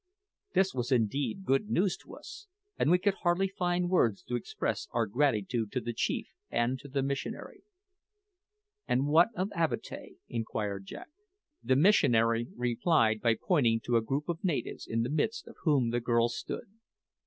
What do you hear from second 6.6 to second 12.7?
to the missionary. "And what of Avatea?" inquired Jack. The missionary